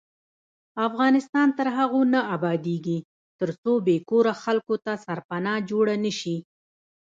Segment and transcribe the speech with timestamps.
[0.87, 2.97] افغانستان تر هغو نه ابادیږي،
[3.39, 6.37] ترڅو بې کوره خلکو ته سرپناه جوړه نشي.